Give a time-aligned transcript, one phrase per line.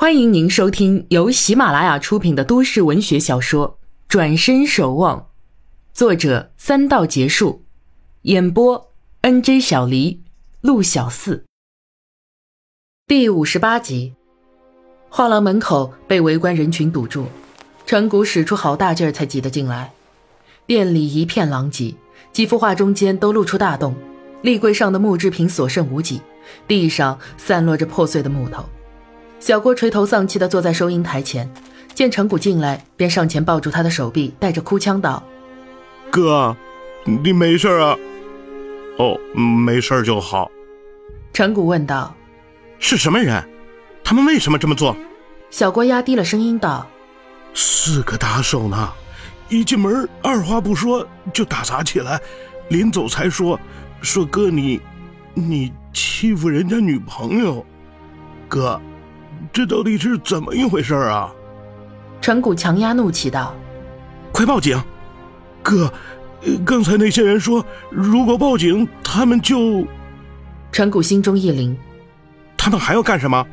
[0.00, 3.70] 欢迎您收听由喜马拉雅出品的都市文学小说
[4.06, 5.18] 《转身守望》，
[5.92, 7.64] 作者三道结束，
[8.22, 8.92] 演播
[9.22, 10.22] N J 小黎、
[10.60, 11.44] 陆小四。
[13.08, 14.14] 第五十八集，
[15.08, 17.26] 画廊门口被围观人群堵住，
[17.84, 19.92] 陈谷使出好大劲儿才挤得进来。
[20.64, 21.96] 店里一片狼藉，
[22.32, 23.96] 几幅画中间都露出大洞，
[24.42, 26.22] 立柜上的木制品所剩无几，
[26.68, 28.64] 地上散落着破碎的木头。
[29.40, 31.48] 小郭垂头丧气地坐在收银台前，
[31.94, 35.22] 见陈谷进来，便上前抱住他的手臂，带着哭腔道
[36.10, 36.56] ：“哥，
[37.04, 37.96] 你没事啊？
[38.98, 40.50] 哦，没事就好。”
[41.32, 42.12] 陈谷问道
[42.80, 43.42] ：“是什么人？
[44.02, 44.94] 他们为什么这么做？”
[45.50, 46.86] 小郭压低了声音道
[47.54, 48.92] ：“四个打手呢，
[49.48, 52.20] 一进门二话不说就打砸起来，
[52.70, 53.58] 临走才说
[54.02, 54.80] 说哥你，
[55.32, 57.64] 你欺负人家女朋友，
[58.48, 58.78] 哥。”
[59.52, 61.32] 这到底是怎么一回事啊？
[62.20, 63.54] 陈谷强压怒气道
[64.32, 64.82] ：“快报警！
[65.62, 65.92] 哥，
[66.64, 69.86] 刚才那些人说，如果报警，他们就……”
[70.72, 71.74] 陈谷心中一凛
[72.56, 73.46] ：“他们还要干什么？”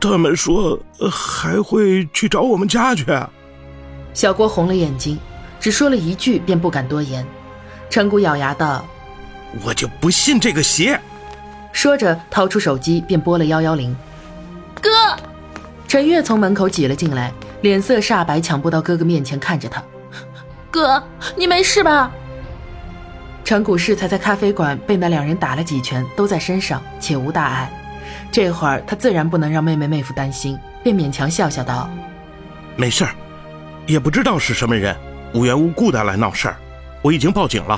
[0.00, 0.78] 他们说
[1.10, 3.04] 还会去找我们家去。
[4.14, 5.18] 小郭红了眼睛，
[5.58, 7.26] 只说了一句，便不敢多言。
[7.90, 8.84] 陈谷咬牙道
[9.64, 10.98] ：“我就不信这个邪！”
[11.72, 13.94] 说着，掏出手机便拨了幺幺零。
[15.90, 19.82] 哥，陈月从门口挤了进来，脸色煞白，抢步到哥哥面前看着他。
[20.70, 21.02] 哥，
[21.36, 22.12] 你没事吧？
[23.42, 27.68] 陈谷世才在咖啡馆被那两人打了几拳，都在身上，且无大碍。
[28.30, 31.90] 这会儿他自然不能让妹妹妹夫担心，便勉强笑笑道
[32.78, 33.10] ：“没事儿，
[33.88, 34.96] 也不知道是什么人，
[35.34, 36.56] 无缘无故的来闹事儿。
[37.02, 37.76] 我已经报警了，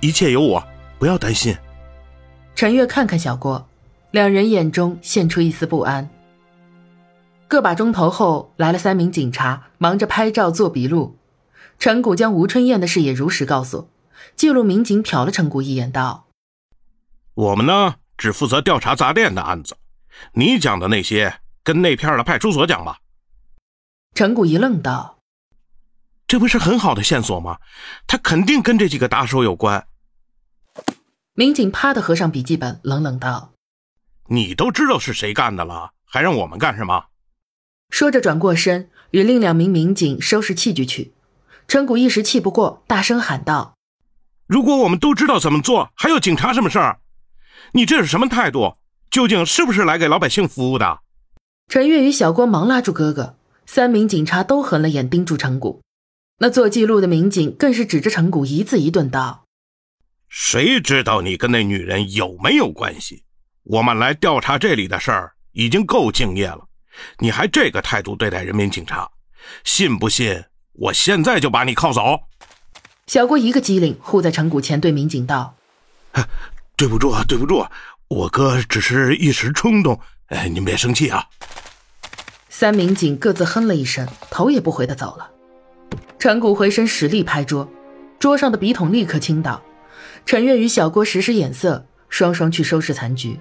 [0.00, 0.60] 一切有我，
[0.98, 1.56] 不要担心。”
[2.56, 3.64] 陈月看看小郭，
[4.10, 6.08] 两人眼中现出一丝不安。
[7.52, 11.18] 个把钟头后，来了三名警察，忙着拍照做笔录。
[11.78, 13.90] 陈谷将吴春燕的事也如实告诉。
[14.34, 16.28] 记录民警瞟了陈谷一眼，道
[17.34, 19.76] ：“我们呢，只负责调查杂店的案子。
[20.32, 23.00] 你讲的那些，跟那片的派出所讲吧。”
[24.16, 25.18] 陈谷一愣，道
[26.26, 27.58] ：“这不是很好的线索吗？
[28.06, 29.86] 他肯定跟这几个打手有关。”
[31.36, 33.52] 民警啪的合上笔记本，冷冷道
[34.32, 37.04] ：“你都知道是谁干的了，还让我们干什么？”
[37.92, 41.12] 说着，转过身与另两名民警收拾器具去。
[41.68, 43.74] 陈谷一时气不过，大声喊道
[44.48, 47.00] ：“如果我们都知道怎么做，还要警察什么事儿？
[47.72, 48.78] 你这是什么态度？
[49.10, 51.00] 究竟是不是来给老百姓服务的？”
[51.68, 53.36] 陈月与小郭忙拉住哥哥，
[53.66, 55.82] 三名警察都横了眼盯住陈谷。
[56.38, 59.44] 那做记录的民警更是指着陈谷一字一顿道
[60.30, 63.24] ：“谁知道你跟那女人有没有关系？
[63.64, 66.68] 我们来调查这里的事儿已经够敬业了。”
[67.18, 69.10] 你还这个态度对待人民警察，
[69.64, 72.20] 信不信我现在就把你铐走？
[73.06, 75.54] 小郭一个机灵，护在陈谷前，对民警道
[76.76, 77.66] ：“对不住啊，对不住，
[78.08, 81.26] 我哥只是一时冲动，哎，您别生气啊。”
[82.48, 85.30] 三民警各自哼了一声，头也不回的走了。
[86.18, 87.68] 陈谷回身使力拍桌，
[88.18, 89.60] 桌上的笔筒立刻倾倒。
[90.24, 93.40] 陈月与小郭使使眼色，双双去收拾残局。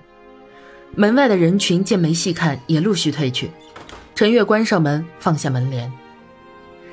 [0.96, 3.50] 门外的人群见没戏看，也陆续退去。
[4.13, 5.91] 陈月关上门，放下门帘。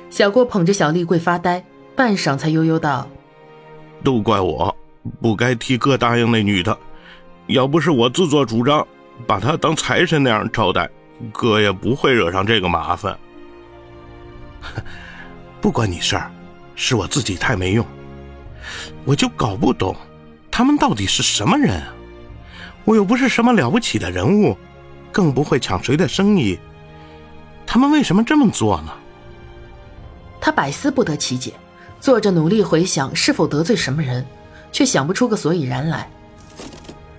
[0.09, 1.63] 小郭捧着小立柜发呆，
[1.95, 3.07] 半晌才悠悠道
[4.03, 4.73] ：“都怪我，
[5.21, 6.75] 不该替哥答应那女的。
[7.47, 8.87] 要不是我自作主张，
[9.27, 10.89] 把她当财神那样招待，
[11.33, 13.17] 哥也不会惹上这个麻烦。
[15.59, 16.31] 不关你事儿，
[16.73, 17.85] 是我自己太没用。
[19.03, 19.93] 我就搞不懂，
[20.49, 21.93] 他们到底是什么人啊？”
[22.89, 24.57] 我又不是什么了不起的人物，
[25.11, 26.57] 更不会抢谁的生意，
[27.63, 28.91] 他们为什么这么做呢？
[30.41, 31.53] 他百思不得其解，
[32.01, 34.25] 坐着努力回想是否得罪什么人，
[34.71, 36.09] 却想不出个所以然来。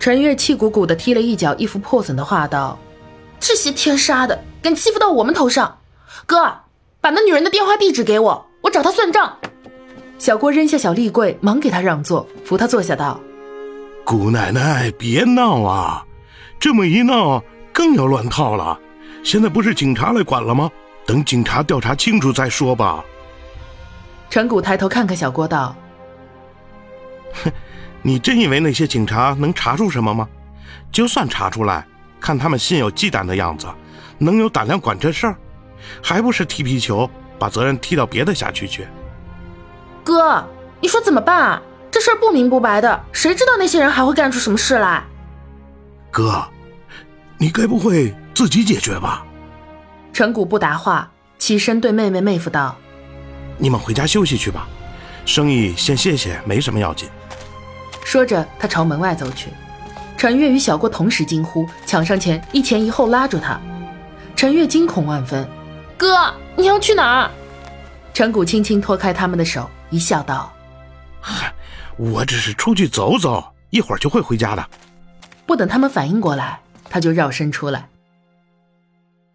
[0.00, 2.76] 陈月气鼓鼓的踢了一脚一幅破损的画，道
[3.38, 5.78] ：“这些天杀的，敢欺负到我们头上！
[6.26, 6.52] 哥，
[7.00, 9.38] 把那女人的电话地址给我，我找她算账。”
[10.18, 13.20] 小郭扔下小立柜，忙给他让座，扶他坐下，道。
[14.04, 16.04] 姑奶奶，别闹啊！
[16.58, 17.42] 这么一闹，
[17.72, 18.78] 更要乱套了。
[19.22, 20.70] 现在不是警察来管了吗？
[21.06, 23.04] 等警察调查清楚再说吧。
[24.28, 25.74] 陈谷抬头看看小郭，道
[27.44, 27.50] ：“哼，
[28.02, 30.28] 你真以为那些警察能查出什么吗？
[30.92, 31.86] 就算查出来，
[32.20, 33.66] 看他们心有忌惮的样子，
[34.18, 35.36] 能有胆量管这事儿？
[36.02, 37.08] 还不是踢皮球，
[37.38, 38.86] 把责任踢到别的辖区去？
[40.04, 40.44] 哥，
[40.80, 45.02] 你说怎么办？”这事儿不明不白的，谁知道那些人还会干出什么事来？
[46.10, 46.42] 哥，
[47.36, 49.24] 你该不会自己解决吧？
[50.12, 52.76] 陈谷不答话，起身对妹妹妹夫道
[53.58, 54.66] ：“你们回家休息去吧，
[55.24, 57.08] 生意先谢谢，没什么要紧。”
[58.04, 59.50] 说着，他朝门外走去。
[60.16, 63.58] 陈月与小郭同时惊呼，抢上前一前一后拉住他。
[64.36, 65.48] 陈月惊恐万分
[65.96, 67.30] ：“哥，你要去哪儿？”
[68.12, 70.52] 陈谷轻轻拖开他们的手，一笑道
[71.22, 71.52] ：“嗨，
[72.00, 74.66] 我只是出去走走，一会儿就会回家的。”
[75.44, 76.58] 不等他们反应过来，
[76.88, 77.90] 他就绕身出来。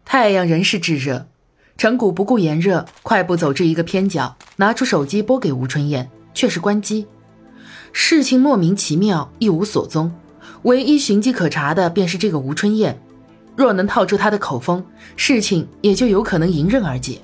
[0.04, 1.28] 太阳仍是炙热，
[1.76, 7.06] 陈谷不顾炎热，快步走至一个偏角，拿出手机拨给吴春燕，却是关机。
[7.92, 10.12] 事情莫名其妙，一无所踪，
[10.62, 13.00] 唯一寻迹可查的便是这个吴春燕。
[13.54, 14.84] 若能套出他的口风，
[15.16, 17.20] 事情也就有可能迎刃而解。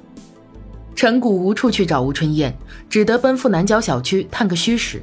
[0.95, 2.57] 陈谷无处去找吴春燕，
[2.89, 5.03] 只得奔赴南郊小区探个虚实。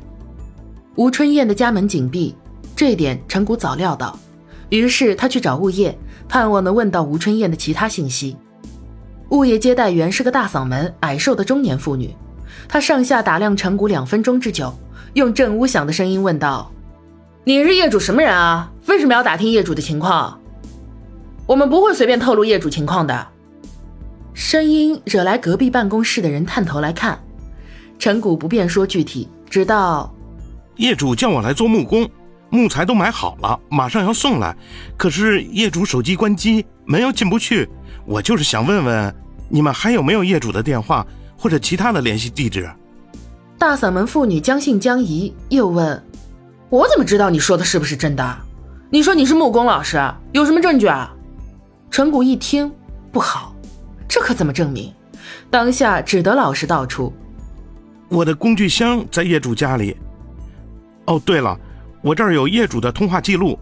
[0.99, 2.35] 吴春燕的家门紧闭，
[2.75, 4.19] 这点陈谷早料到，
[4.67, 5.97] 于是他去找物业，
[6.27, 8.35] 盼望能问到吴春燕的其他信息。
[9.29, 12.13] 物业接待员是个大嗓门、矮瘦的中年妇女，
[12.67, 14.77] 她上下打量陈谷两分钟之久。
[15.13, 16.69] 用震屋响的声音问道
[17.45, 18.69] ：“你是业主什么人啊？
[18.87, 20.37] 为什么要打听业主的情况？
[21.45, 23.25] 我们不会随便透露业主情况的。”
[24.35, 27.17] 声音惹来隔壁办公室的人探头来看。
[27.97, 30.13] 陈谷不便说具体，直到
[30.79, 32.09] 业主叫我来做木工，
[32.49, 34.55] 木材都买好了，马上要送来。
[34.95, 37.67] 可是业主手机关机，门又进不去。
[38.05, 39.13] 我就是想问问，
[39.49, 41.05] 你们还有没有业主的电话
[41.37, 42.69] 或者其他的联系地址？
[43.57, 46.01] 大嗓门妇女将信将疑，又问
[46.71, 48.37] ：“我怎么知道你说的是不是真的？
[48.89, 50.01] 你说你是木工老师，
[50.31, 51.13] 有什么证据啊？”
[51.91, 52.71] 陈谷一听，
[53.11, 53.53] 不好，
[54.07, 54.93] 这可怎么证明？
[55.49, 57.11] 当下只得老实道出
[58.07, 59.97] ：“我的工具箱在业主家里。
[61.09, 61.57] 哦，对了，
[62.01, 63.57] 我这儿有业主的通话记录。”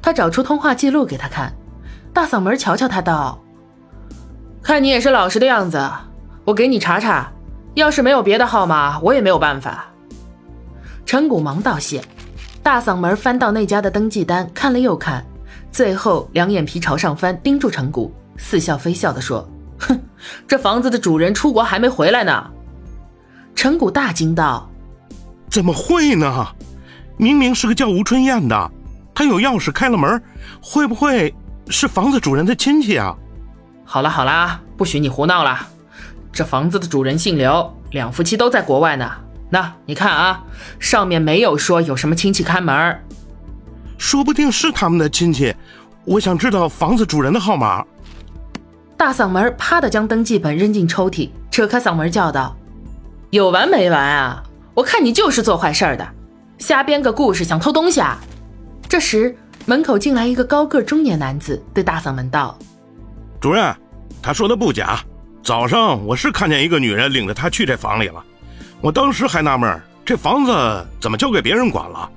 [0.00, 1.54] 他找出通话记录给他看，
[2.12, 3.38] 大嗓门瞧瞧他道
[4.62, 5.88] ：“看你也是老实的样子，
[6.44, 7.30] 我给你查查。”
[7.76, 9.84] 要是没有别的号码，我也没有办法。
[11.04, 12.02] 陈谷忙道谢，
[12.62, 15.22] 大嗓门翻到那家的登记单，看了又看，
[15.70, 19.46] 最后两眼皮朝上翻，盯住陈谷，似笑非笑地说
[19.78, 20.00] ：“哼，
[20.48, 22.50] 这房子的主人出国还没回来呢。”
[23.54, 24.70] 陈谷大惊道
[25.50, 26.46] ：“怎么会呢？
[27.16, 28.70] 明明是个叫吴春燕的，
[29.14, 30.22] 她有钥匙开了门，
[30.60, 31.34] 会不会
[31.68, 33.16] 是房子主人的亲戚啊？”
[33.84, 35.68] 好了好了，不许你胡闹了。
[36.32, 39.10] 这房子的主人姓刘，两夫妻都在国外呢。
[39.48, 40.42] 那你看啊，
[40.78, 43.00] 上面没有说有什么亲戚看门，
[43.96, 45.54] 说不定是他们的亲戚。
[46.04, 47.84] 我想知道房子主人的号码。
[48.96, 52.56] 大嗓门啪的将登记本扔进抽屉，扯开嗓门叫道
[53.30, 54.42] ：“有完没完啊？
[54.76, 56.06] 我看你就是做坏事的，
[56.58, 58.18] 瞎编个故事想偷东西啊！”
[58.86, 59.34] 这时
[59.64, 62.58] 门口进来一个高个中年男子，对大嗓门道
[63.40, 63.74] ：“主任，
[64.20, 65.00] 他说的不假。”
[65.42, 68.22] 早上我是看见一个女人领着他去这房里了，
[68.82, 72.10] 我当时还纳闷，这房子怎么交给别人管了？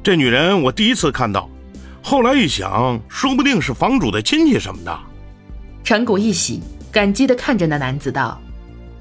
[0.00, 1.50] 这女人我第一次看到，
[2.02, 4.96] 后来一想，说不定是房主的亲戚什么的。
[5.82, 6.62] 陈谷一喜，
[6.92, 8.40] 感激地看着那男子道：“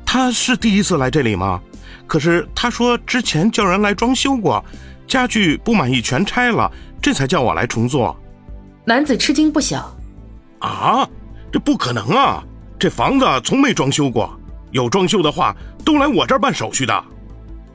[0.03, 1.61] 他是第一次来这里吗？
[2.07, 4.63] 可是他说之前叫人来装修过，
[5.07, 6.71] 家具不满意全拆了，
[7.01, 8.15] 这才叫我来重做。”
[8.85, 9.95] 男子吃惊不小
[10.59, 11.07] ：“啊，
[11.51, 12.43] 这不可能啊！”
[12.79, 14.33] 这房子从没装修过，
[14.71, 17.03] 有装修的话都来我这儿办手续的。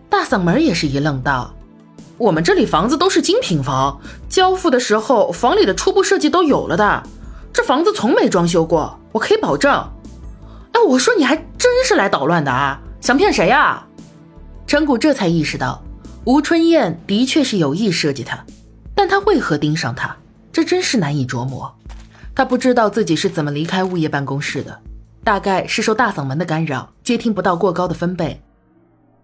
[0.08, 1.54] 大嗓门也是一愣，道
[2.16, 7.02] ：“我们这里房子都是精品房，交付的时候房里的初步设计都有了的。
[7.52, 9.72] 这房子从没装修过，我可以保证。”
[10.72, 12.80] 哎，我说你还真是来捣乱的啊！
[13.00, 13.83] 想骗谁呀？
[14.66, 15.82] 陈谷这才意识到，
[16.24, 18.44] 吴春燕的确是有意设计他，
[18.94, 20.16] 但他为何盯上他？
[20.52, 21.72] 这真是难以琢磨。
[22.34, 24.80] 他不知道自己是怎么离开物业办公室的。
[25.22, 28.42] 大概是受大嗓门的干扰，接听不到过高的分贝。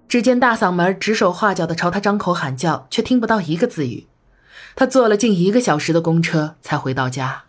[0.09, 4.07] 只见大嗓门指手画脚的朝他张口喊叫，却听不到一个字语。
[4.75, 7.45] 他坐了近一个小时的公车才回到家。